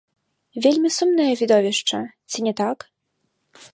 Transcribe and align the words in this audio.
Вельмі 0.65 0.89
сумнае 0.95 1.29
відовішча, 1.41 1.99
ці 2.33 2.37
не 2.49 2.53
так? 2.63 2.77